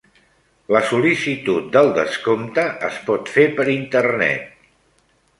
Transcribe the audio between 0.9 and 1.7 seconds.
sol·licitud